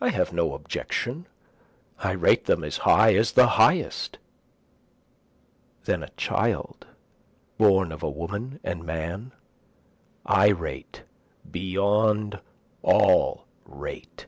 I 0.00 0.10
have 0.10 0.32
no 0.32 0.54
objection, 0.54 1.26
I 1.98 2.12
rate 2.12 2.44
them 2.44 2.62
as 2.62 2.76
high 2.76 3.16
as 3.16 3.32
the 3.32 3.48
highest 3.48 4.18
then 5.84 6.04
a 6.04 6.10
child 6.10 6.86
born 7.58 7.90
of 7.90 8.04
a 8.04 8.08
woman 8.08 8.60
and 8.62 8.84
man 8.84 9.32
I 10.24 10.50
rate 10.50 11.02
beyond 11.50 12.38
all 12.84 13.46
rate. 13.64 14.26